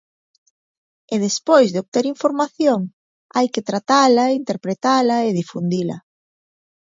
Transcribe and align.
E 1.13 1.15
despois 1.25 1.67
de 1.71 1.81
obter 1.83 2.05
información, 2.13 2.79
hai 3.35 3.47
que 3.53 3.65
tratala 3.69 4.23
e 4.27 4.37
interpretala 4.41 5.17
e 5.27 5.29
difundila. 5.39 5.97